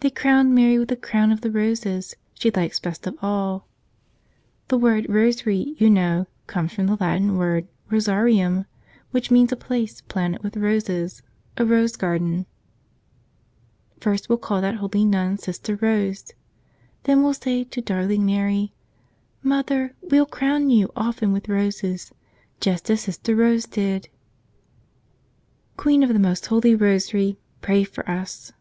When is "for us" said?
27.82-28.52